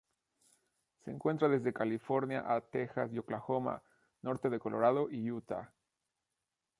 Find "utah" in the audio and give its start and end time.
5.29-5.71